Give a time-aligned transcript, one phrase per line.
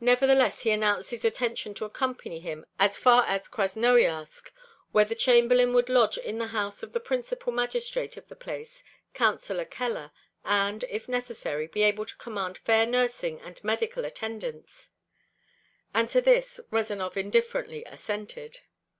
[0.00, 4.50] Nevertheless, he announced his intention to accompany him as far as Krasnoiarsk,
[4.90, 8.82] where the Chamberlain could lodge in the house of the principal magistrate of the place,
[9.12, 10.10] Counselor Keller,
[10.44, 14.90] and, if necessary, be able to command fair nursing and medical attendance;
[15.94, 18.58] and to this Rezanov indifferently assented.